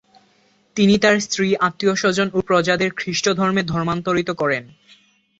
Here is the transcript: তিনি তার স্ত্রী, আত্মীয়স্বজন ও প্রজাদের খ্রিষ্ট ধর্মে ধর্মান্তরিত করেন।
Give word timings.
তিনি 0.77 0.95
তার 0.97 1.15
স্ত্রী, 1.19 1.47
আত্মীয়স্বজন 1.59 2.27
ও 2.33 2.39
প্রজাদের 2.41 2.89
খ্রিষ্ট 2.95 3.25
ধর্মে 3.29 3.61
ধর্মান্তরিত 3.63 4.29
করেন। 4.31 4.63